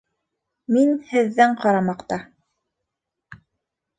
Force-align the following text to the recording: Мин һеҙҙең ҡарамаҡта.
Мин 0.77 0.93
һеҙҙең 1.09 1.53
ҡарамаҡта. 1.65 2.19